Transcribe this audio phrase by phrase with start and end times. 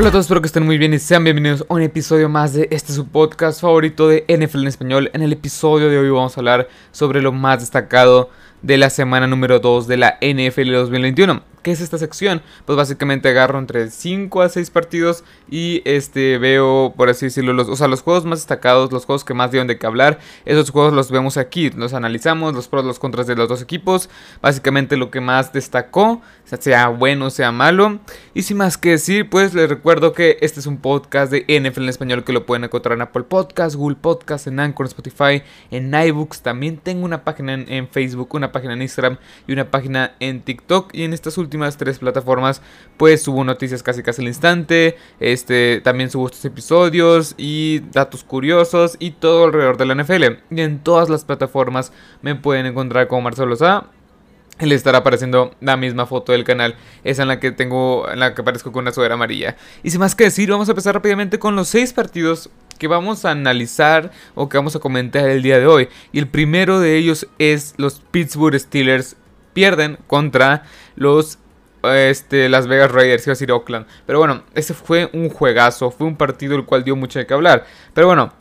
[0.00, 2.54] Hola a todos, espero que estén muy bien y sean bienvenidos a un episodio más
[2.54, 5.10] de este su podcast favorito de NFL en español.
[5.12, 8.30] En el episodio de hoy vamos a hablar sobre lo más destacado
[8.62, 11.42] de la semana número 2 de la NFL 2021.
[11.62, 12.40] ¿Qué es esta sección?
[12.64, 17.68] Pues básicamente agarro entre 5 a 6 partidos y este veo, por así decirlo, los,
[17.68, 20.20] o sea, los juegos más destacados, los juegos que más dieron de qué hablar.
[20.46, 24.08] Esos juegos los vemos aquí, los analizamos, los pros, los contras de los dos equipos.
[24.40, 26.22] Básicamente lo que más destacó,
[26.58, 28.00] sea bueno, sea malo.
[28.32, 31.82] Y sin más que decir, pues les recuerdo que este es un podcast de NFL
[31.82, 35.92] en español que lo pueden encontrar en Apple Podcast, Google Podcast, en Anchor, Spotify, en
[35.92, 36.40] iBooks.
[36.40, 40.94] También tengo una página en, Facebook, una página en Instagram y una página en TikTok.
[40.94, 42.62] Y en estas últimas últimas tres plataformas,
[42.96, 44.96] pues subo noticias casi casi al instante.
[45.18, 50.24] Este, también subo estos episodios y datos curiosos y todo alrededor de la NFL.
[50.50, 51.92] Y en todas las plataformas
[52.22, 53.88] me pueden encontrar como Marcelo Sá.
[54.60, 58.34] Le estará apareciendo la misma foto del canal, esa en la que tengo, en la
[58.34, 59.56] que aparezco con una sudadera amarilla.
[59.82, 63.24] Y sin más que decir, vamos a empezar rápidamente con los seis partidos que vamos
[63.24, 65.88] a analizar o que vamos a comentar el día de hoy.
[66.12, 69.16] Y el primero de ellos es los Pittsburgh Steelers
[69.52, 70.64] pierden contra
[70.96, 71.38] los
[71.82, 73.86] este, Las Vegas Raiders, iba a decir Oakland.
[74.06, 77.34] Pero bueno, ese fue un juegazo, fue un partido el cual dio mucho de qué
[77.34, 77.64] hablar.
[77.94, 78.32] Pero bueno,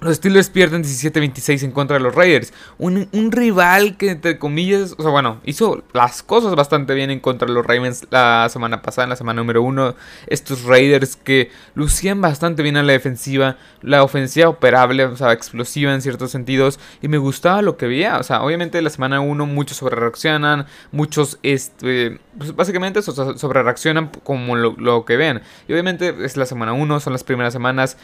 [0.00, 2.52] los Steelers pierden 17-26 en contra de los Raiders.
[2.78, 7.48] Un, rival que, entre comillas, o sea, bueno, hizo las cosas bastante bien en contra
[7.48, 9.96] de los Ravens la semana pasada, en la semana número uno.
[10.28, 15.92] Estos Raiders que lucían bastante bien a la defensiva, la ofensiva operable, o sea, explosiva
[15.92, 16.78] en ciertos sentidos.
[17.02, 18.18] Y me gustaba lo que veía.
[18.18, 24.10] O sea, obviamente la semana uno muchos sobre reaccionan, muchos, este, pues básicamente sobre reaccionan
[24.22, 25.42] como lo, lo que ven.
[25.66, 27.96] Y obviamente es la semana uno, son las primeras semanas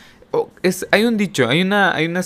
[0.63, 2.21] es, hay un dicho, hay una, hay, una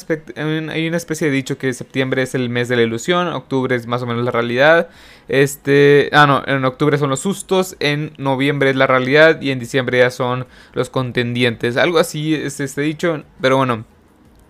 [0.73, 3.87] hay una especie de dicho que septiembre es el mes de la ilusión, octubre es
[3.87, 4.89] más o menos la realidad.
[5.29, 9.59] Este, ah, no, en octubre son los sustos, en noviembre es la realidad y en
[9.59, 11.77] diciembre ya son los contendientes.
[11.77, 13.85] Algo así es este dicho, pero bueno.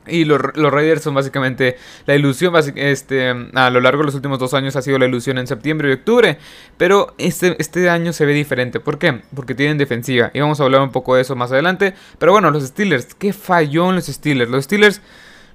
[0.09, 1.77] Y los, Raiders son básicamente
[2.07, 2.55] la ilusión.
[2.77, 5.91] Este, a lo largo de los últimos dos años ha sido la ilusión en septiembre
[5.91, 6.39] y octubre.
[6.77, 8.80] Pero este, este año se ve diferente.
[8.80, 9.23] ¿Por qué?
[9.35, 10.30] Porque tienen defensiva.
[10.35, 11.95] Y vamos a hablar un poco de eso más adelante.
[12.18, 13.14] Pero bueno, los Steelers.
[13.14, 14.51] ¿Qué falló en los Steelers?
[14.51, 15.01] Los Steelers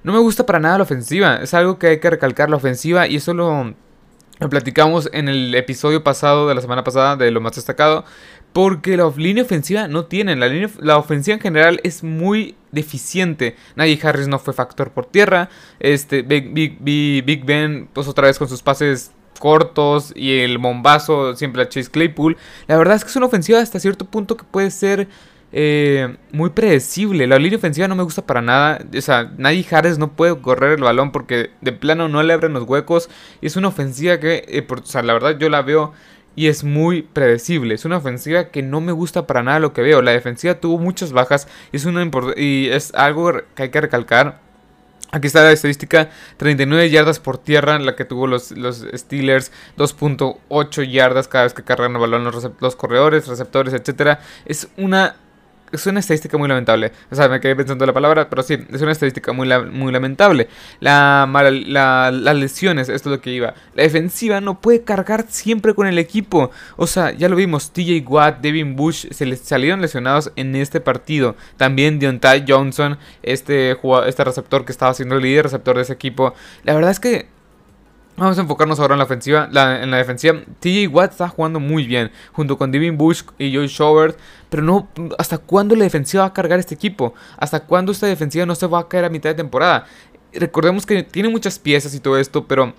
[0.02, 1.36] no me gusta para nada la ofensiva.
[1.36, 3.06] Es algo que hay que recalcar la ofensiva.
[3.06, 3.74] Y eso lo,
[4.40, 8.04] lo platicamos en el episodio pasado de la semana pasada de lo más destacado.
[8.54, 10.38] Porque la línea ofensiva no tienen.
[10.38, 10.48] La,
[10.78, 13.56] la ofensiva en general es muy deficiente.
[13.74, 15.50] Nadie Harris no fue factor por tierra.
[15.80, 19.10] Este, Big, Ben, pues otra vez con sus pases
[19.40, 22.36] cortos y el bombazo siempre a Chase Claypool.
[22.68, 25.08] La verdad es que es una ofensiva hasta cierto punto que puede ser
[25.50, 27.26] eh, muy predecible.
[27.26, 28.78] La línea ofensiva no me gusta para nada.
[28.96, 32.52] O sea, nadie Harris no puede correr el balón porque de plano no le abren
[32.52, 33.10] los huecos.
[33.40, 35.92] Y es una ofensiva que, eh, o sea, la verdad yo la veo
[36.36, 37.74] y es muy predecible.
[37.74, 40.02] Es una ofensiva que no me gusta para nada lo que veo.
[40.02, 44.40] La defensiva tuvo muchas bajas y es, una y es algo que hay que recalcar.
[45.12, 50.90] Aquí está la estadística, 39 yardas por tierra, la que tuvo los, los Steelers, 2.8
[50.90, 54.18] yardas cada vez que cargan el balón los, los corredores, receptores, etc.
[54.44, 55.14] Es una
[55.76, 56.92] es una estadística muy lamentable.
[57.10, 60.48] O sea, me quedé pensando la palabra, pero sí, es una estadística muy, muy lamentable.
[60.80, 63.54] La, las lesiones, esto es lo que iba.
[63.74, 66.50] La defensiva no puede cargar siempre con el equipo.
[66.76, 70.80] O sea, ya lo vimos, TJ Watt, Devin Bush se les salieron lesionados en este
[70.80, 71.36] partido.
[71.56, 73.76] También Deontay Johnson, este,
[74.06, 76.34] este receptor que estaba siendo el líder receptor de ese equipo.
[76.64, 77.33] La verdad es que
[78.16, 79.46] Vamos a enfocarnos ahora en la ofensiva.
[79.46, 83.66] en la defensiva, TJ Watt está jugando muy bien, junto con Devin Bush y Joey
[83.66, 84.16] Schobert.
[84.50, 84.88] Pero no,
[85.18, 87.14] ¿hasta cuándo la defensiva va a cargar este equipo?
[87.36, 89.86] ¿Hasta cuándo esta defensiva no se va a caer a mitad de temporada?
[90.32, 92.72] Recordemos que tiene muchas piezas y todo esto, pero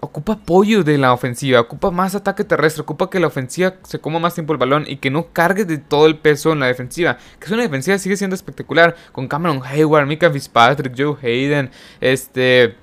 [0.00, 4.20] ocupa apoyo de la ofensiva, ocupa más ataque terrestre, ocupa que la ofensiva se coma
[4.20, 7.18] más tiempo el balón y que no cargue de todo el peso en la defensiva.
[7.40, 12.76] Que es una defensiva sigue siendo espectacular, con Cameron Hayward, Mika Fitzpatrick, Joe Hayden, este...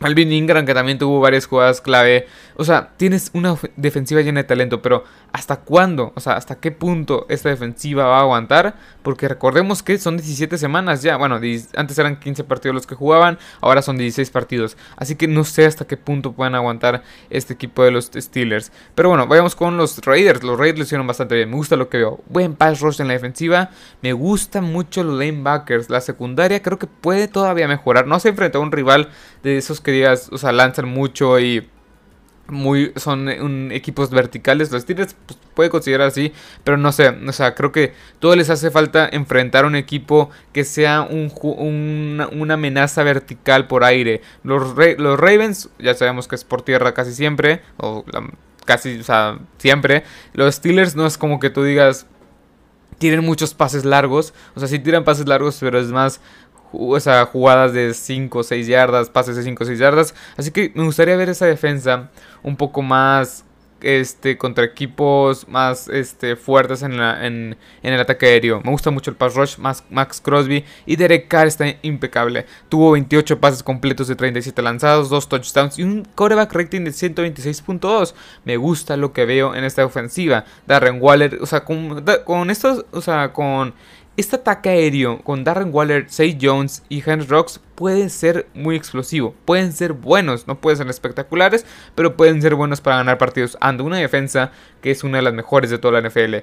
[0.00, 2.26] Alvin Ingram, que también tuvo varias jugadas clave.
[2.58, 6.12] O sea, tienes una defensiva llena de talento, pero ¿hasta cuándo?
[6.16, 8.76] O sea, ¿hasta qué punto esta defensiva va a aguantar?
[9.02, 11.16] Porque recordemos que son 17 semanas ya.
[11.18, 11.38] Bueno,
[11.76, 14.76] antes eran 15 partidos los que jugaban, ahora son 16 partidos.
[14.96, 18.72] Así que no sé hasta qué punto puedan aguantar este equipo de los Steelers.
[18.94, 20.42] Pero bueno, vayamos con los Raiders.
[20.42, 21.50] Los Raiders lo hicieron bastante bien.
[21.50, 22.20] Me gusta lo que veo.
[22.28, 23.70] Buen pass rush en la defensiva.
[24.00, 25.90] Me gustan mucho los lanebackers.
[25.90, 28.06] La secundaria creo que puede todavía mejorar.
[28.06, 29.10] No se enfrenta a un rival
[29.42, 31.68] de esos que digas, o sea, lanzan mucho y
[32.48, 33.28] muy son
[33.72, 34.70] equipos verticales.
[34.70, 36.32] Los Steelers pues, puede considerar así,
[36.64, 40.64] pero no sé, o sea, creo que todo les hace falta enfrentar un equipo que
[40.64, 41.32] sea un,
[42.32, 44.22] una, amenaza vertical por aire.
[44.42, 48.04] Los, los Ravens, ya sabemos que es por tierra casi siempre, o
[48.64, 50.04] casi, o sea, siempre.
[50.34, 52.06] Los Steelers no es como que tú digas,
[52.98, 54.34] tienen muchos pases largos.
[54.54, 56.20] O sea, sí tiran pases largos, pero es más
[56.78, 60.14] o sea, jugadas de 5 o 6 yardas, pases de 5 o 6 yardas.
[60.36, 62.10] Así que me gustaría ver esa defensa
[62.42, 63.44] un poco más
[63.80, 68.60] este, contra equipos más este, fuertes en, en, el ataque aéreo.
[68.64, 72.46] Me gusta mucho el pass rush, más Max Crosby y Derek Carr está impecable.
[72.68, 78.14] Tuvo 28 pases completos de 37 lanzados, 2 touchdowns y un quarterback rating de 126.2.
[78.44, 80.44] Me gusta lo que veo en esta ofensiva.
[80.66, 83.74] Darren Waller, o sea, con, con estos, o sea, con
[84.16, 89.34] este ataque aéreo con Darren Waller, Say Jones y Henry Rocks puede ser muy explosivo.
[89.44, 93.82] Pueden ser buenos, no pueden ser espectaculares, pero pueden ser buenos para ganar partidos ante
[93.82, 96.36] una defensa que es una de las mejores de toda la NFL.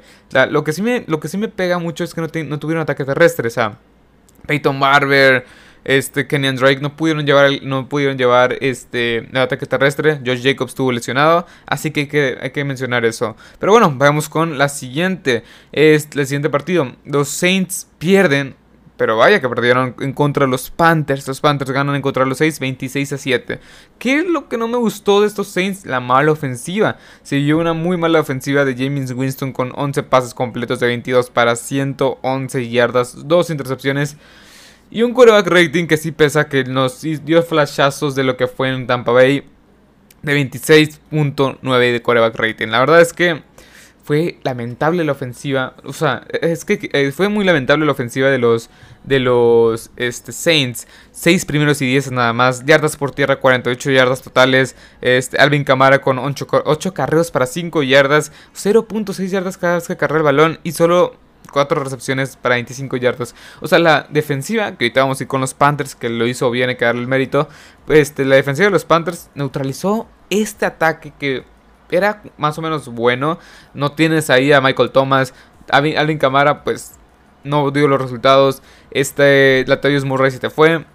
[0.52, 3.06] lo, que sí me, lo que sí me pega mucho es que no, tuvieron ataque
[3.06, 3.48] terrestre.
[3.48, 3.80] O sea,
[4.46, 5.46] Peyton Barber,
[5.85, 10.19] este, Kenyan Drake no pudieron llevar, no pudieron llevar este, el ataque terrestre.
[10.25, 11.45] Josh Jacobs estuvo lesionado.
[11.65, 13.35] Así que hay, que hay que mencionar eso.
[13.59, 15.44] Pero bueno, vamos con la siguiente.
[15.71, 16.95] Es el siguiente partido.
[17.06, 18.56] Los Saints pierden.
[18.95, 21.27] Pero vaya que perdieron en contra de los Panthers.
[21.27, 23.59] Los Panthers ganan en contra de los Saints 26 a 7.
[23.97, 25.85] ¿Qué es lo que no me gustó de estos Saints?
[25.85, 26.97] La mala ofensiva.
[27.24, 31.31] Se vio una muy mala ofensiva de James Winston con 11 pases completos de 22
[31.31, 34.15] para 111 yardas, 2 intercepciones.
[34.94, 38.69] Y un quarterback rating que sí pesa, que nos dio flashazos de lo que fue
[38.69, 39.44] en Tampa Bay.
[40.22, 42.68] De 26.9 de quarterback rating.
[42.68, 43.42] La verdad es que
[44.04, 45.74] fue lamentable la ofensiva.
[45.84, 48.69] O sea, es que eh, fue muy lamentable la ofensiva de los,
[49.04, 50.88] de los este, Saints.
[51.12, 52.63] 6 primeros y 10 nada más.
[52.63, 54.75] Yardas por tierra, 48 yardas totales.
[55.01, 58.31] Este, Alvin Camara con 8, 8 carreos para 5 yardas.
[58.56, 60.60] 0.6 yardas cada vez que carga el balón.
[60.62, 61.16] Y solo
[61.51, 63.36] 4 recepciones para 25 yardas.
[63.62, 66.50] O sea, la defensiva, que ahorita vamos a ir con los Panthers, que lo hizo
[66.51, 67.48] bien, hay que darle el mérito.
[67.88, 71.45] Este, la defensiva de los Panthers neutralizó este ataque que
[71.92, 73.40] era más o menos bueno.
[73.74, 75.34] No tienes ahí a Michael Thomas.
[75.69, 76.94] Alvin Camara, pues
[77.44, 78.62] no dio los resultados.
[78.92, 80.86] Este, Latavius Murray se te fue.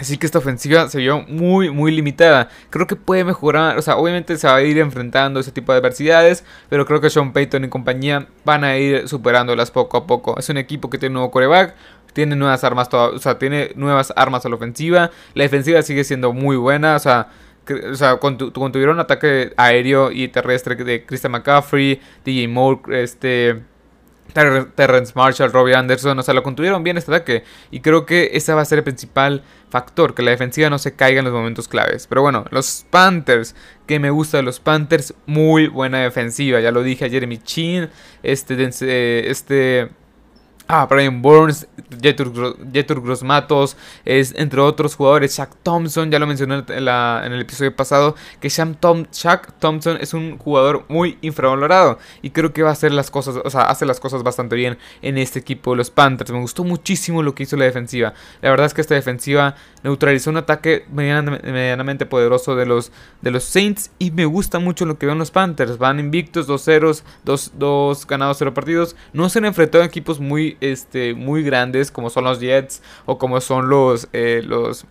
[0.00, 2.48] Así que esta ofensiva se vio muy, muy limitada.
[2.70, 3.76] Creo que puede mejorar.
[3.76, 6.42] O sea, obviamente se va a ir enfrentando ese tipo de adversidades.
[6.70, 10.38] Pero creo que Sean Payton y compañía van a ir superándolas poco a poco.
[10.38, 11.74] Es un equipo que tiene un nuevo coreback.
[12.14, 15.10] Tiene nuevas armas, o sea, tiene nuevas armas a la ofensiva.
[15.34, 16.96] La defensiva sigue siendo muy buena.
[16.96, 17.28] O sea,
[17.92, 23.62] o sea, contuvieron ataque aéreo y terrestre de Christian McCaffrey, DJ Moore, este,
[24.32, 27.44] Terrence Marshall, Robbie Anderson, o sea, lo contuvieron bien este ataque.
[27.70, 30.94] Y creo que ese va a ser el principal factor, que la defensiva no se
[30.94, 32.06] caiga en los momentos claves.
[32.06, 33.54] Pero bueno, los Panthers,
[33.86, 36.60] que me gusta de los Panthers, muy buena defensiva.
[36.60, 37.88] Ya lo dije a Jeremy Chin,
[38.22, 39.90] este, este
[40.72, 41.66] Ah, Brian Burns,
[42.00, 48.14] Jetur Grossmatos, es, entre otros jugadores, Shaq Thompson, ya lo mencioné en, el episodio pasado,
[48.40, 52.92] que Tom, Shaq Thompson es un jugador muy infravalorado y creo que va a hacer
[52.92, 56.30] las cosas, o sea, hace las cosas bastante bien en este equipo de los Panthers.
[56.30, 58.14] Me gustó muchísimo lo que hizo la defensiva.
[58.40, 63.42] La verdad es que esta defensiva neutralizó un ataque medianamente, poderoso de los, de los
[63.42, 65.78] Saints y me gusta mucho lo que ven los Panthers.
[65.78, 68.94] Van invictos, 2-0, 2 ganados, 0 partidos.
[69.12, 73.18] No se han enfrentado a equipos muy este, muy grandes como son los Jets o
[73.18, 74.84] como son los, eh, los,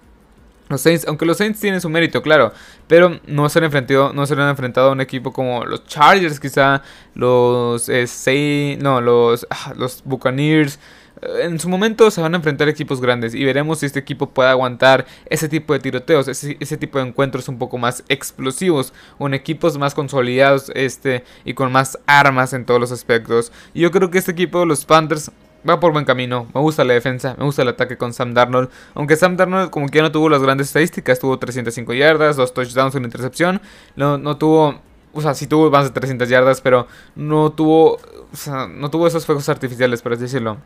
[0.69, 2.54] los Saints, aunque los Saints tienen su mérito, claro,
[2.88, 6.39] pero no se han enfrentado, no se han enfrentado a un equipo como los Chargers,
[6.39, 6.81] quizá,
[7.16, 10.79] los eh, no, los, ah, los Buccaneers,
[11.22, 14.50] en su momento se van a enfrentar equipos grandes y veremos si este equipo puede
[14.50, 19.77] aguantar ese tipo de tiroteos, ese, tipo de encuentros un poco más explosivos, con equipos
[19.77, 23.51] más consolidados este, y con más armas en todos los aspectos.
[23.74, 25.32] Y yo creo que este equipo, los Panthers,
[25.68, 26.48] va por buen camino.
[26.54, 28.70] Me gusta la defensa, me gusta el ataque con Sam Darnold.
[28.94, 32.54] Aunque Sam Darnold como que ya no tuvo las grandes estadísticas, tuvo 305 yardas, dos
[32.54, 33.62] touchdowns, una intercepción.
[33.96, 34.80] No, no tuvo,
[35.13, 39.08] o sea, sí tuvo más de 300 yardas, pero no tuvo, o sea, no tuvo
[39.08, 40.58] esos fuegos artificiales, por así decirlo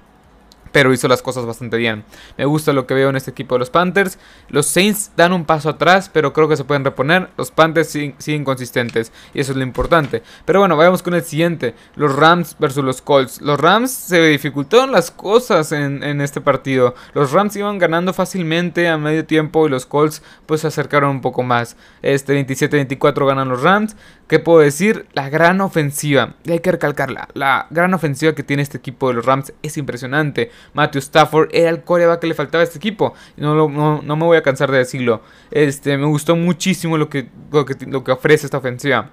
[0.74, 2.04] pero hizo las cosas bastante bien.
[2.38, 4.18] Me gusta lo que veo en este equipo de los Panthers.
[4.50, 7.30] Los Saints dan un paso atrás, pero creo que se pueden reponer.
[7.38, 10.24] Los Panthers siguen, consistentes y eso es lo importante.
[10.44, 11.76] Pero bueno, vayamos con el siguiente.
[11.96, 13.40] Los Rams versus los Colts.
[13.40, 16.96] Los Rams se dificultaron las cosas en, este partido.
[17.14, 21.22] Los Rams iban ganando fácilmente a medio tiempo y los Colts pues se acercaron un
[21.22, 21.78] poco más.
[22.02, 23.96] Este 27-24 ganan los Rams.
[24.28, 25.06] ¿Qué puedo decir?
[25.14, 26.36] La gran ofensiva.
[26.44, 27.28] Y hay que recalcarla.
[27.34, 30.50] La gran ofensiva que tiene este equipo de los Rams es impresionante.
[30.74, 33.14] Matthew Stafford era el coreback que le faltaba a este equipo.
[33.38, 33.56] No,
[34.02, 35.22] no, me voy a cansar de decirlo.
[35.52, 39.12] Este, me gustó muchísimo lo que, lo que, lo que ofrece esta ofensiva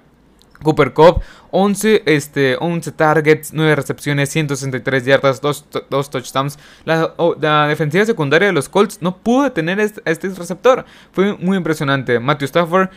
[0.63, 6.57] Cooper Cup, 11, este, 11 targets, 9 recepciones, 163 yardas, 2, touchdowns.
[6.85, 10.85] La, defensiva secundaria de los Colts no pudo detener a este receptor.
[11.11, 12.19] Fue muy impresionante.
[12.19, 12.89] Matthew Stafford,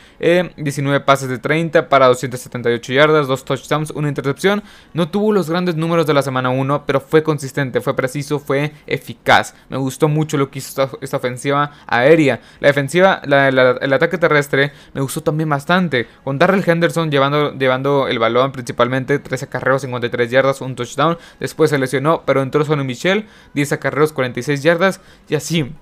[0.57, 4.63] 19 eh, pases de 30 para 278 yardas, 2 touchdowns, una intercepción.
[4.93, 8.73] No tuvo los grandes números de la semana 1, pero fue consistente, fue preciso, fue
[8.87, 9.55] eficaz.
[9.69, 12.41] Me gustó mucho lo que hizo esta, ofensiva aérea.
[12.61, 16.07] La defensiva, el ataque terrestre, me gustó también bastante.
[16.23, 21.19] Con Darrell Henderson llevando llevando el balón principalmente, 13 acarreos, 53 yardas, un touchdown.
[21.41, 25.01] Después se lesionó, pero entró Sonny Michel, 10 acarreos, 46 yardas.
[25.29, 25.73] Y así,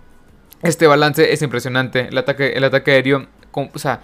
[0.63, 2.09] este balance es impresionante.
[2.09, 4.03] El ataque, el ataque aéreo, o sea,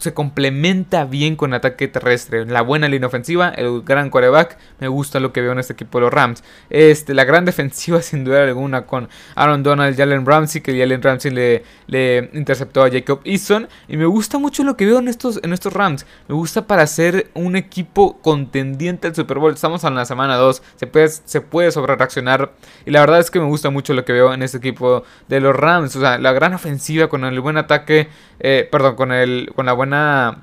[0.00, 2.46] se complementa bien con ataque terrestre.
[2.46, 4.56] La buena línea ofensiva, el gran quarterback.
[4.78, 6.42] Me gusta lo que veo en este equipo de los Rams.
[6.70, 10.62] Este, la gran defensiva, sin duda alguna, con Aaron Donald y Allen Ramsey.
[10.62, 13.68] Que Allen Ramsey le, le interceptó a Jacob Eason.
[13.88, 16.06] Y me gusta mucho lo que veo en estos, en estos Rams.
[16.28, 19.52] Me gusta para ser un equipo contendiente al Super Bowl.
[19.52, 20.62] Estamos en la semana 2.
[20.76, 22.52] Se puede, se puede sobre reaccionar.
[22.86, 25.40] Y la verdad es que me gusta mucho lo que veo en este equipo de
[25.40, 25.94] los Rams.
[25.96, 28.08] O sea, la gran ofensiva con el buen ataque.
[28.42, 30.42] Eh, perdón, con, el, con la buena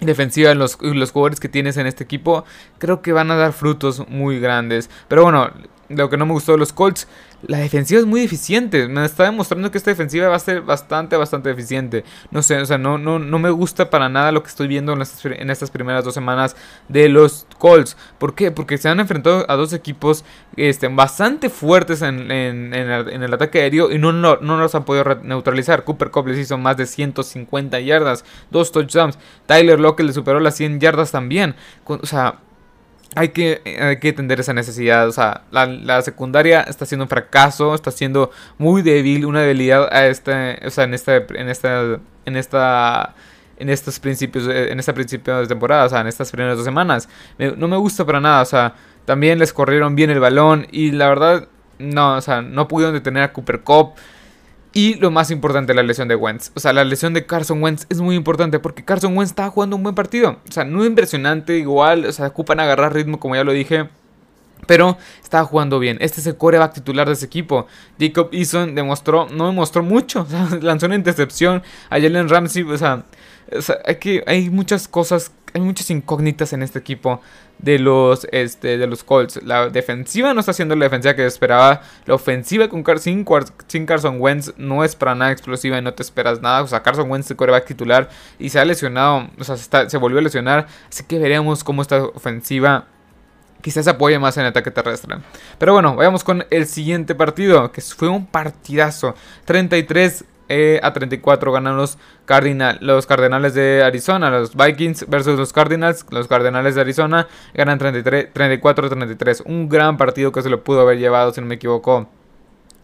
[0.00, 2.44] defensiva en los, los jugadores que tienes en este equipo,
[2.78, 4.90] creo que van a dar frutos muy grandes.
[5.08, 5.50] Pero bueno,
[5.94, 7.06] lo que no me gustó de los Colts
[7.46, 8.88] la defensiva es muy eficiente.
[8.88, 12.04] Me está demostrando que esta defensiva va a ser bastante, bastante eficiente.
[12.30, 14.92] No sé, o sea, no, no, no me gusta para nada lo que estoy viendo
[14.92, 16.56] en estas, en estas primeras dos semanas
[16.88, 17.96] de los Colts.
[18.18, 18.50] ¿Por qué?
[18.52, 20.24] Porque se han enfrentado a dos equipos
[20.56, 25.84] este, bastante fuertes en, el, ataque aéreo y no, no, no los han podido neutralizar.
[25.84, 29.18] Cooper Cup les hizo más de 150 yardas, dos touchdowns.
[29.46, 31.56] Tyler Lockett le superó las 100 yardas también.
[31.86, 32.38] O sea,
[33.14, 35.08] hay que, hay que entender esa necesidad.
[35.08, 40.06] O sea, la, secundaria está siendo un fracaso, está siendo muy débil, una debilidad a
[40.06, 43.14] este, o sea, en esta, en esta, en esta,
[43.58, 47.08] en estos principios, en este principio de temporada, o sea, en estas primeras dos semanas.
[47.38, 51.08] no me gusta para nada, o sea, también les corrieron bien el balón y la
[51.08, 53.94] verdad, no, o sea, no pudieron detener a Cooper Cup.
[54.74, 56.50] Y lo más importante, la lesión de Wentz.
[56.54, 59.76] O sea, la lesión de Carson Wentz es muy importante porque Carson Wentz estaba jugando
[59.76, 60.38] un buen partido.
[60.48, 63.88] O sea, no impresionante, igual, o sea, ocupan agarrar ritmo, como ya lo dije.
[64.66, 65.98] Pero estaba jugando bien.
[66.00, 67.66] Este es el coreback titular de ese equipo.
[67.98, 70.22] Jacob Eason demostró, no demostró mucho.
[70.26, 72.62] O sea, lanzó una intercepción a Jalen Ramsey.
[72.62, 73.04] O sea,
[73.84, 77.20] hay, que, hay muchas cosas, hay muchas incógnitas en este equipo
[77.58, 79.42] de los, este, de los Colts.
[79.42, 81.82] La defensiva no está haciendo la defensiva que esperaba.
[82.06, 83.24] La ofensiva con sin,
[83.86, 86.62] Carson Wentz no es para nada explosiva y no te esperas nada.
[86.62, 89.96] O sea, Carson Wentz es coreback titular y se ha lesionado, o sea, se, se
[89.96, 90.66] volvió a lesionar.
[90.88, 92.86] Así que veremos cómo esta ofensiva
[93.62, 95.16] quizás apoye más en el ataque terrestre.
[95.58, 99.14] Pero bueno, vayamos con el siguiente partido, que fue un partidazo.
[99.46, 105.50] 33 eh, a 34 ganan los, Cardinal, los Cardenales de Arizona, los Vikings versus los
[105.50, 106.04] Cardinals.
[106.10, 109.44] Los Cardenales de Arizona ganan 34 a 33.
[109.46, 112.06] Un gran partido que se lo pudo haber llevado, si no me equivoco.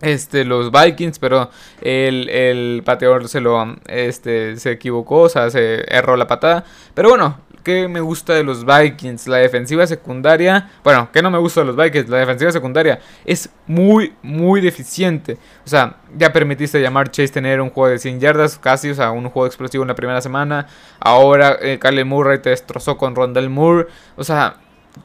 [0.00, 1.50] Este, los Vikings, pero
[1.82, 6.64] el, el pateador se lo este, se equivocó, o sea, se erró la patada.
[6.94, 9.28] Pero bueno, ¿Qué me gusta de los Vikings?
[9.28, 10.70] La defensiva secundaria.
[10.82, 12.08] Bueno, ¿qué no me gusta de los Vikings?
[12.08, 15.37] La defensiva secundaria es muy, muy deficiente.
[15.66, 18.88] O sea, ya permitiste llamar Chase tener un juego de 100 yardas casi.
[18.88, 20.66] O sea, un juego explosivo en la primera semana.
[20.98, 23.88] Ahora eh, Murray te destrozó con Rondell Moore.
[24.16, 24.56] O sea,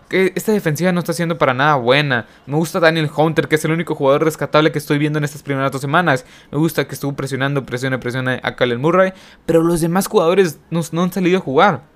[0.07, 2.27] que esta defensiva no está siendo para nada buena.
[2.45, 5.43] Me gusta Daniel Hunter, que es el único jugador rescatable que estoy viendo en estas
[5.43, 6.25] primeras dos semanas.
[6.49, 9.11] Me gusta que estuvo presionando, presiona, presiona a Kalen Murray.
[9.45, 11.92] Pero los demás jugadores no han salido a jugar.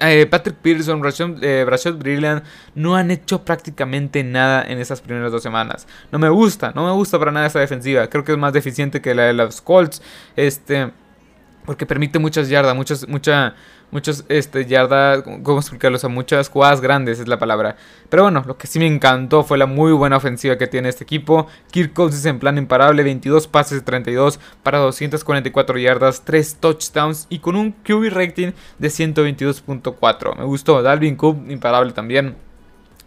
[0.00, 5.42] Eh, Patrick Pearson, Rashad, eh, Brilliant no han hecho prácticamente nada en esas primeras dos
[5.42, 5.86] semanas.
[6.10, 8.08] No me gusta, no me gusta para nada esa defensiva.
[8.08, 10.02] Creo que es más deficiente que la de los Colts.
[10.34, 10.90] Este,
[11.66, 13.54] porque permite muchas yardas, muchas, mucha
[13.90, 15.98] muchos este, yardas, ¿cómo explicarlo?
[16.02, 17.76] O muchas jugadas grandes es la palabra.
[18.08, 21.04] Pero bueno, lo que sí me encantó fue la muy buena ofensiva que tiene este
[21.04, 21.46] equipo.
[21.70, 27.38] Kirk Cousins en plan imparable, 22 pases de 32 para 244 yardas, 3 touchdowns y
[27.38, 30.36] con un QB rating de 122.4.
[30.36, 32.45] Me gustó, Dalvin Cook imparable también.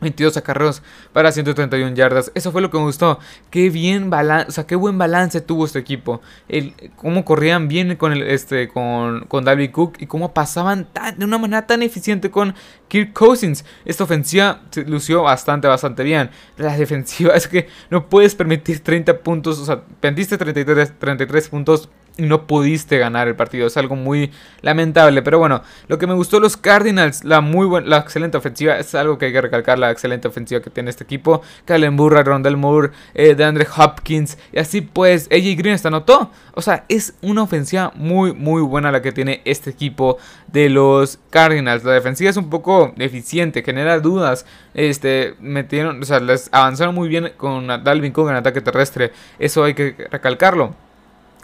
[0.02, 0.82] 22 acarreos
[1.14, 2.32] para 131 yardas.
[2.36, 3.20] Eso fue lo que me gustó.
[3.50, 6.22] Qué bien balance, o sea, qué buen balance tuvo este equipo.
[6.48, 10.88] El, cómo corrían bien con el, este, con, con David Cook y cómo pasaban
[11.18, 12.56] de una manera tan eficiente con
[12.88, 13.66] Kirk Cousins.
[13.86, 16.30] Esta ofensiva se lució bastante, bastante bien.
[16.58, 21.90] La defensiva es que no puedes permitir 30 puntos, o sea, permitiste 33, 33 puntos
[22.20, 23.68] no pudiste ganar el partido.
[23.68, 25.22] Es algo muy lamentable.
[25.22, 28.94] Pero bueno, lo que me gustó los Cardinals, la muy buena, la excelente ofensiva, es
[28.96, 31.42] algo que hay que recalcar, la excelente ofensiva que tiene este equipo.
[31.66, 34.38] Kalen Burra, Rondell Moore, eh, de Andre Hopkins.
[34.52, 36.32] Y así pues, AJ Green hasta anotó.
[36.54, 41.20] O sea, es una ofensiva muy, muy buena la que tiene este equipo de los
[41.30, 41.84] Cardinals.
[41.84, 44.46] La defensiva es un poco deficiente, genera dudas.
[44.74, 49.12] Este, metieron, o sea, les avanzaron muy bien con Dalvin Cook en ataque terrestre.
[49.38, 50.89] Eso hay que recalcarlo.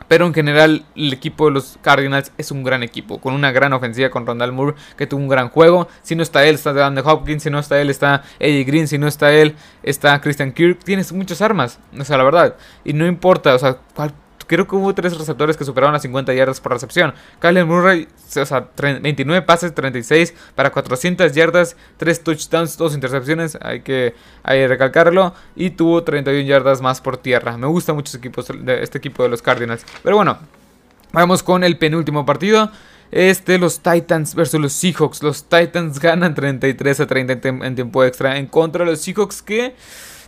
[0.08, 3.74] Pero en general el equipo de los Cardinals es un gran equipo, con una gran
[3.74, 5.88] ofensiva con Rondal Moore, que tuvo un gran juego.
[6.02, 8.98] Si no está él, está DeAndre Hopkins, si no está él, está Eddie Green, si
[8.98, 10.84] no está él, está Christian Kirk.
[10.84, 12.56] Tienes muchas armas, o sea, la verdad.
[12.84, 14.14] Y no importa, o sea, cuál
[14.48, 17.14] creo que hubo tres receptores que superaron las 50 yardas por recepción.
[17.40, 23.82] Kyler Murray, o sea, 29 pases, 36 para 400 yardas, 3 touchdowns, 2 intercepciones, hay
[23.82, 25.34] que, recalcarlo.
[25.56, 27.58] Y tuvo 31 yardas más por tierra.
[27.58, 29.86] Me gusta mucho este equipo, este equipo de los Cardinals.
[30.04, 30.38] Pero bueno,
[31.12, 32.72] vamos con el penúltimo partido.
[33.12, 35.24] Este, los Titans versus los Seahawks.
[35.24, 39.76] Los Titans ganan 33 a 30 en tiempo extra en contra de los Seahawks que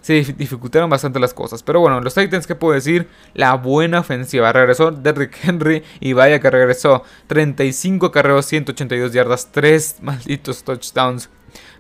[0.07, 1.61] se dificultaron bastante las cosas.
[1.63, 3.09] Pero bueno, los Titans, ¿qué puedo decir?
[3.33, 4.53] La buena ofensiva.
[4.53, 7.03] Regresó Derrick Henry y vaya que regresó.
[7.27, 11.29] 35 carreos, 182 yardas, 3 malditos touchdowns.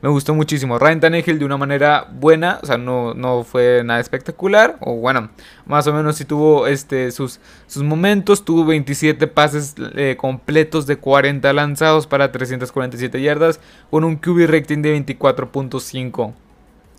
[0.01, 0.77] Me gustó muchísimo.
[0.77, 5.29] Ryan Tannehill de una manera buena, o sea, no, no fue nada espectacular, o bueno,
[5.65, 8.43] más o menos sí tuvo este, sus, sus momentos.
[8.43, 14.81] Tuvo 27 pases eh, completos de 40 lanzados para 347 yardas, con un QB rating
[14.81, 16.33] de 24.5.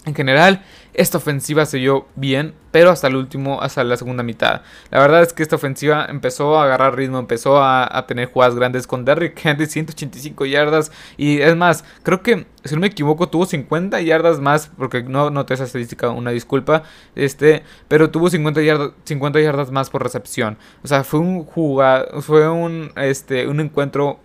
[0.09, 0.63] En general,
[0.95, 4.63] esta ofensiva se vio bien, pero hasta el último, hasta la segunda mitad.
[4.91, 8.87] La verdad es que esta ofensiva empezó a agarrar ritmo, empezó a, tener jugadas grandes
[8.87, 10.91] con Derrick Henry, 185 yardas.
[11.19, 15.29] Y es más, creo que, si no me equivoco, tuvo 50 yardas más, porque no
[15.29, 16.85] noté esa estadística, una disculpa.
[17.15, 20.57] Este, pero tuvo 50 yardas, 50 yardas más por recepción.
[20.83, 24.21] O sea, fue un jugado, fue un, este, un encuentro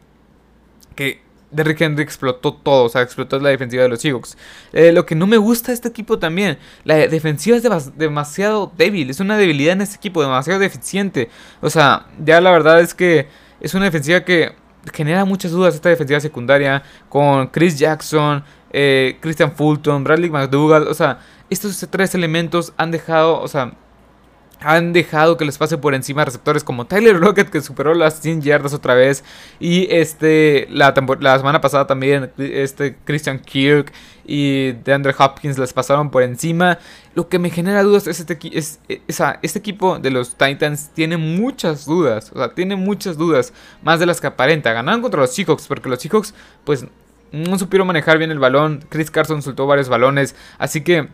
[0.95, 1.22] que
[1.53, 4.37] Derrick Henry explotó todo, o sea, explotó la defensiva de los Seahawks.
[4.71, 9.09] Eh, lo que no me gusta de este equipo también, la defensiva es demasiado débil,
[9.09, 11.29] es una debilidad en este equipo, demasiado deficiente.
[11.61, 13.27] O sea, ya la verdad es que
[13.61, 14.53] es una defensiva que
[14.93, 20.93] genera muchas dudas esta defensiva secundaria con Chris Jackson, eh, Christian Fulton, Bradley McDougall, o
[20.93, 21.19] sea,
[21.49, 23.73] estos tres elementos han dejado, o sea,
[24.63, 28.41] han dejado que les pase por encima receptores como Tyler Rocket que superó las 100
[28.41, 29.23] yardas otra vez
[29.59, 33.91] y este la, semana pasada también este Christian Kirk
[34.25, 36.79] y DeAndre Hopkins les pasaron por encima.
[37.15, 41.85] Lo que me genera dudas es este, es, este equipo de los Titans tiene muchas
[41.85, 44.71] dudas, o sea, tiene muchas dudas, más de las que aparenta.
[44.73, 46.85] Ganaron contra los Seahawks porque los Seahawks pues
[47.31, 51.09] no supieron manejar bien el balón, Chris Carson soltó varios balones, así que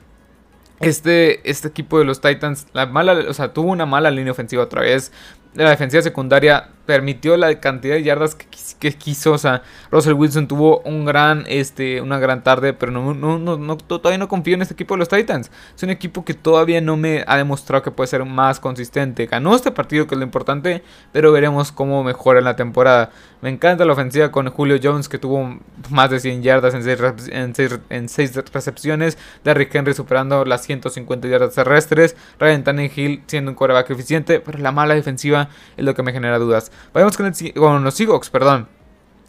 [0.79, 4.63] este, este equipo de los Titans, la mala, o sea, tuvo una mala línea ofensiva
[4.63, 5.11] otra vez.
[5.55, 9.33] La defensiva secundaria permitió la cantidad de yardas que, quiso.
[9.33, 13.77] O sea, Russell Wilson tuvo un gran, este, una gran tarde, pero no, no, no,
[13.77, 15.51] todavía no confío en este equipo de los Titans.
[15.75, 19.25] Es un equipo que todavía no me ha demostrado que puede ser más consistente.
[19.25, 23.11] Ganó este partido, que es lo importante, pero veremos cómo mejora en la temporada.
[23.41, 27.79] Me encanta la ofensiva con Julio Jones, que tuvo más de 100 yardas en 6,
[27.89, 29.17] en recepciones.
[29.45, 32.17] Derrick Henry superando las 150 yardas terrestres.
[32.37, 36.37] Ryan Tannehill siendo un coreback eficiente, pero la mala defensiva es lo que me genera
[36.37, 36.71] dudas.
[36.93, 38.67] Vayamos con, con los Seahawks, perdón.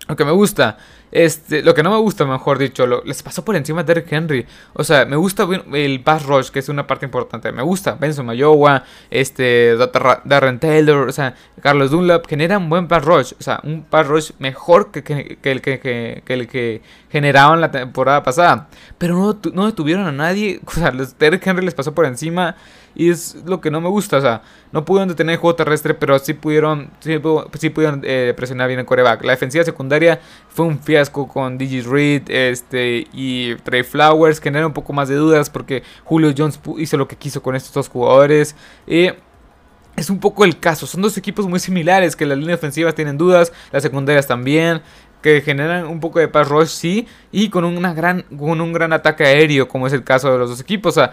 [0.08, 0.76] Lo que me gusta
[1.12, 4.12] este, lo que no me gusta, mejor dicho, lo, les pasó por encima a Derrick
[4.12, 4.46] Henry.
[4.74, 7.50] O sea, me gusta el pass rush, que es una parte importante.
[7.52, 9.76] Me gusta Benson Mayowa, este,
[10.24, 13.32] Darren Taylor, o sea, Carlos Dunlap, generan buen pass rush.
[13.38, 15.00] O sea, un pass rush mejor que,
[15.42, 18.68] el, que, el que generaban la temporada pasada.
[18.98, 20.60] Pero no, no detuvieron a nadie.
[20.70, 22.56] O sea, Derrick Henry les pasó por encima.
[22.94, 24.16] Y es lo que no me gusta.
[24.18, 24.42] O sea,
[24.72, 28.86] no pudieron detener el juego terrestre, pero sí pudieron, sí, pudieron eh, presionar bien el
[28.86, 29.24] coreback.
[29.24, 34.40] La defensiva secundaria fue un con Digis Reed este, y Trey Flowers.
[34.40, 37.72] Genera un poco más de dudas porque Julio Jones hizo lo que quiso con estos
[37.72, 38.54] dos jugadores.
[38.86, 40.86] es un poco el caso.
[40.86, 44.82] Son dos equipos muy similares que las líneas ofensivas tienen dudas, las secundarias también
[45.20, 48.92] que generan un poco de pass rush, sí, y con, una gran, con un gran
[48.92, 50.96] ataque aéreo, como es el caso de los dos equipos.
[50.96, 51.12] O sea,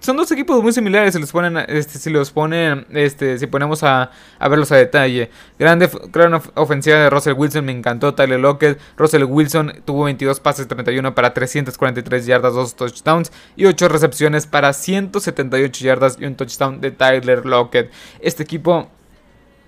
[0.00, 3.82] son dos equipos muy similares, si los ponen, este, si los ponen, este, si ponemos
[3.82, 5.30] a, verlos a detalle.
[5.58, 8.80] Grande, gran ofensiva de Russell Wilson, me encantó Tyler Lockett.
[8.96, 14.72] Russell Wilson tuvo 22 pases, 31 para 343 yardas, 2 touchdowns y 8 recepciones para
[14.72, 17.90] 178 yardas y un touchdown de Tyler Lockett.
[18.20, 18.88] Este equipo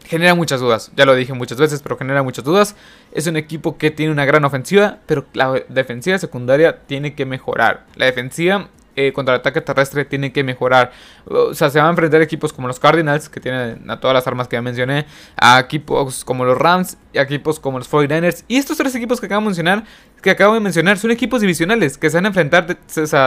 [0.05, 0.93] genera muchas dudas.
[0.97, 2.77] Ya lo dije muchas veces, pero genera muchas dudas.
[3.13, 7.87] Es un equipo que tiene una gran ofensiva, pero la defensiva secundaria tiene que mejorar.
[7.97, 10.93] La defensiva eh, contra el ataque terrestre tiene que mejorar.
[11.27, 14.27] O sea, se van a enfrentar equipos como los Cardinals, que tienen a todas las
[14.27, 18.45] armas que ya mencioné, a equipos como los Rams y a equipos como los 49ers.
[18.47, 19.85] Y estos tres equipos que acabo de mencionar,
[20.25, 22.79] que acabo de mencionar, son equipos divisionales que se van a enfrentar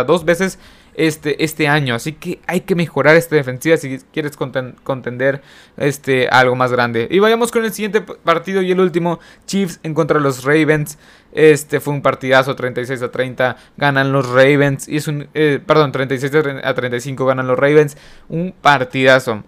[0.07, 0.57] dos veces
[0.95, 1.93] este, este año.
[1.93, 5.43] Así que hay que mejorar esta defensiva si quieres contender
[5.77, 7.07] este, algo más grande.
[7.12, 9.19] Y vayamos con el siguiente partido y el último.
[9.45, 10.97] Chiefs en contra los Ravens.
[11.33, 13.57] Este fue un partidazo 36 a 30.
[13.77, 14.88] Ganan los Ravens.
[14.88, 15.27] Y es un.
[15.36, 16.33] Eh, perdón, 36
[16.63, 17.95] a 35 ganan los Ravens.
[18.27, 19.43] Un partidazo.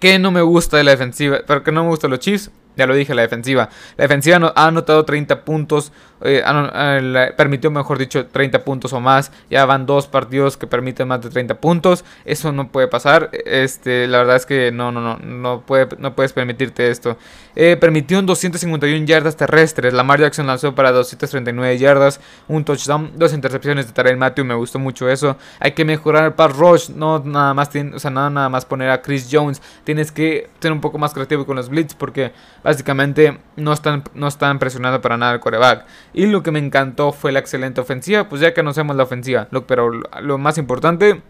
[0.00, 1.38] Que no me gusta de la defensiva.
[1.46, 2.50] Pero que no me gusta los Chiefs.
[2.76, 3.68] Ya lo dije, la defensiva.
[3.96, 5.92] La defensiva ha anotado 30 puntos.
[6.26, 6.42] Eh,
[7.36, 9.30] permitió, mejor dicho, 30 puntos o más.
[9.50, 12.04] Ya van dos partidos que permiten más de 30 puntos.
[12.24, 13.30] Eso no puede pasar.
[13.44, 15.18] Este, la verdad es que no, no, no.
[15.18, 17.18] No, puede, no puedes permitirte esto.
[17.56, 19.92] Eh, permitió 251 yardas terrestres.
[19.92, 22.20] Lamar Jackson lanzó para 239 yardas.
[22.48, 23.12] Un touchdown.
[23.16, 24.44] Dos intercepciones de Tarell Matthew.
[24.44, 25.36] Me gustó mucho eso.
[25.60, 26.88] Hay que mejorar el pass rush.
[26.90, 29.60] No nada más, o sea, nada, nada más poner a Chris Jones.
[29.84, 31.94] Tienes que ser un poco más creativo con los blitz.
[31.94, 32.32] Porque
[32.64, 35.84] básicamente no están, no están presionando para nada el coreback.
[36.14, 38.28] Y lo que me encantó fue la excelente ofensiva.
[38.28, 39.48] Pues ya conocemos la ofensiva.
[39.68, 41.22] pero lo más importante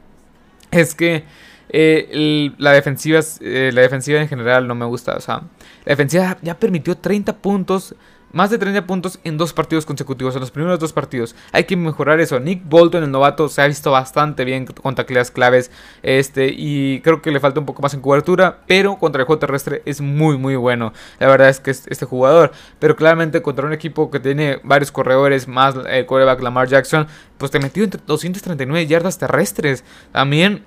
[0.70, 1.25] es que
[1.68, 5.16] eh, la, defensiva, eh, la defensiva en general no me gusta.
[5.16, 5.42] O sea,
[5.85, 7.94] la defensiva ya permitió 30 puntos
[8.35, 11.35] más de 30 puntos en dos partidos consecutivos, en los primeros dos partidos.
[11.53, 12.40] Hay que mejorar eso.
[12.40, 15.70] Nick Bolton, el novato, se ha visto bastante bien con tacleas claves.
[16.03, 18.59] Este, y creo que le falta un poco más en cobertura.
[18.66, 20.92] Pero contra el juego terrestre es muy, muy bueno.
[21.20, 22.51] La verdad es que es este jugador.
[22.81, 27.07] Pero claramente contra un equipo que tiene varios corredores, más el quarterback Lamar Jackson,
[27.38, 29.85] pues te metió entre 239 yardas terrestres.
[30.12, 30.64] También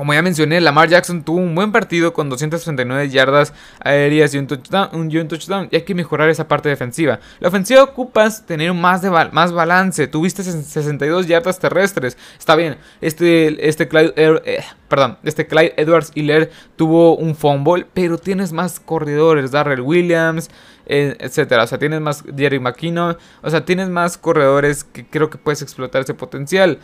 [0.00, 4.46] como ya mencioné, Lamar Jackson tuvo un buen partido con 239 yardas aéreas y un
[4.46, 5.68] touchdown, un, touchdown.
[5.70, 7.20] Y hay que mejorar esa parte defensiva.
[7.38, 10.08] La ofensiva ocupas tener más, más balance.
[10.08, 12.16] Tuviste 62 yardas terrestres.
[12.38, 12.78] Está bien.
[13.02, 17.86] Este, este Clyde, eh, perdón, este Clyde Edwards Hiller tuvo un fumble.
[17.92, 19.50] Pero tienes más corredores.
[19.50, 20.48] Darrell Williams,
[20.86, 21.64] eh, etcétera.
[21.64, 23.18] O sea, tienes más Jerry McKinnon.
[23.42, 26.78] O sea, tienes más corredores que creo que puedes explotar ese potencial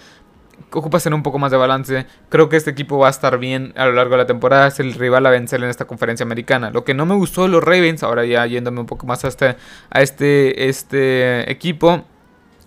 [0.73, 2.07] ocupas tener un poco más de balance.
[2.29, 4.67] Creo que este equipo va a estar bien a lo largo de la temporada.
[4.69, 6.71] Es el rival a vencer en esta conferencia americana.
[6.71, 9.29] Lo que no me gustó de los Ravens, ahora ya yéndome un poco más a
[9.29, 9.57] este,
[9.91, 12.05] a este, este equipo,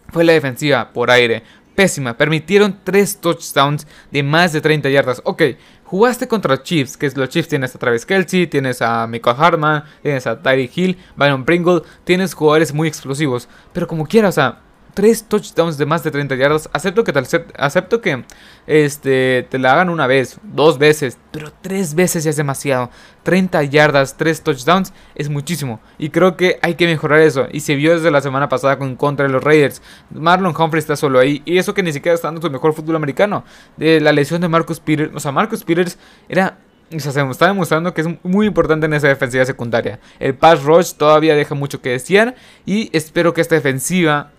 [0.10, 1.44] fue la defensiva por aire.
[1.76, 2.18] Pésima.
[2.18, 5.22] Permitieron 3 touchdowns de más de 30 yardas.
[5.24, 5.44] Ok,
[5.86, 9.84] jugaste contra Chiefs, que es los Chiefs tienes a Travis Kelsey, tienes a Michael Hartman,
[10.02, 13.48] tienes a Tyree Hill, Byron Pringle, tienes jugadores muy explosivos.
[13.72, 14.60] Pero como quieras, o sea,
[14.94, 16.70] tres touchdowns de más de 30 yardas.
[16.74, 17.14] Acepto que,
[17.58, 18.24] acepto que
[18.68, 22.90] este, te la hagan una vez, dos veces, pero tres veces ya es demasiado.
[23.24, 25.80] 30 yardas, tres touchdowns es muchísimo.
[25.98, 27.48] Y creo que hay que mejorar eso.
[27.52, 29.82] Y se vio desde la semana pasada con contra de los Raiders.
[30.12, 31.42] Marlon Humphrey está solo ahí.
[31.46, 33.44] Y eso que ni siquiera está dando su mejor fútbol americano.
[33.78, 35.12] De la lesión de Marcus Peters.
[35.14, 35.98] O sea, Marcus Peters
[36.28, 36.58] era
[36.96, 40.00] o sea, se está demostrando que es muy importante en esa defensiva secundaria.
[40.20, 42.36] El pass rush todavía deja mucho que desear.
[42.66, 44.32] Y espero que esta defensiva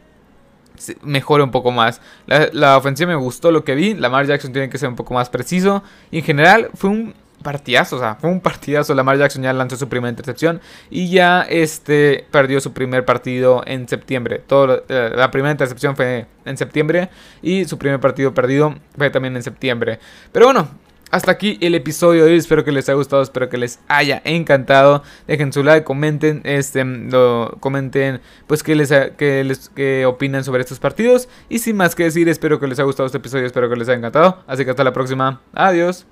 [1.03, 2.01] mejore un poco más.
[2.27, 3.95] La, ofensiva me gustó lo que vi.
[3.95, 5.83] Lamar Jackson tiene que ser un poco más preciso.
[6.11, 8.95] Y en general fue un partidazo, o sea, fue un partidazo.
[8.95, 13.89] Lamar Jackson ya lanzó su primera intercepción y ya este perdió su primer partido en
[13.89, 14.43] septiembre.
[14.89, 17.11] Eh, la primera intercepción fue en septiembre
[17.43, 19.99] y su primer partido perdido fue también en septiembre.
[20.33, 20.69] Pero bueno,
[21.11, 22.39] hasta aquí el episodio de hoy.
[22.39, 25.03] Espero que les haya gustado, espero que les haya encantado.
[25.27, 30.63] Dejen su like, comenten, este, lo, comenten, pues que les, que les que opinan sobre
[30.63, 31.29] estos partidos.
[31.49, 33.89] Y sin más que decir, espero que les haya gustado este episodio, espero que les
[33.89, 34.43] haya encantado.
[34.47, 35.41] Así que hasta la próxima.
[35.53, 36.07] Adiós.